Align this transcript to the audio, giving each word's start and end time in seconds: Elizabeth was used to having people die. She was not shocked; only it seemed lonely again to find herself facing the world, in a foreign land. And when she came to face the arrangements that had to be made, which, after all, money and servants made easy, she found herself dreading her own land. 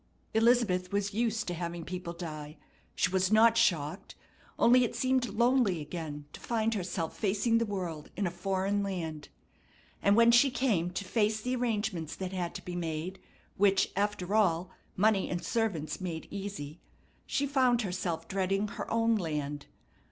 Elizabeth 0.33 0.91
was 0.91 1.13
used 1.13 1.45
to 1.45 1.53
having 1.53 1.85
people 1.85 2.11
die. 2.13 2.57
She 2.95 3.11
was 3.11 3.31
not 3.31 3.55
shocked; 3.55 4.15
only 4.57 4.83
it 4.83 4.95
seemed 4.95 5.27
lonely 5.29 5.79
again 5.79 6.25
to 6.33 6.39
find 6.39 6.73
herself 6.73 7.15
facing 7.15 7.59
the 7.59 7.67
world, 7.67 8.09
in 8.17 8.25
a 8.25 8.31
foreign 8.31 8.81
land. 8.81 9.29
And 10.01 10.15
when 10.15 10.31
she 10.31 10.49
came 10.49 10.89
to 10.89 11.05
face 11.05 11.39
the 11.39 11.55
arrangements 11.55 12.15
that 12.15 12.33
had 12.33 12.55
to 12.55 12.65
be 12.65 12.75
made, 12.75 13.19
which, 13.57 13.89
after 13.95 14.33
all, 14.33 14.71
money 14.97 15.29
and 15.29 15.45
servants 15.45 16.01
made 16.01 16.27
easy, 16.31 16.79
she 17.27 17.45
found 17.45 17.83
herself 17.83 18.27
dreading 18.27 18.69
her 18.69 18.89
own 18.89 19.15
land. 19.17 19.67